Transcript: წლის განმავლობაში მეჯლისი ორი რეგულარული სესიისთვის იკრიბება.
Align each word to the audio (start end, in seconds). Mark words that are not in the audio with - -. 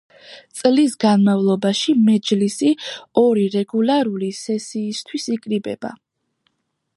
წლის 0.59 0.93
განმავლობაში 1.03 1.95
მეჯლისი 2.07 2.71
ორი 3.25 3.45
რეგულარული 3.57 4.31
სესიისთვის 4.39 5.29
იკრიბება. 5.37 5.93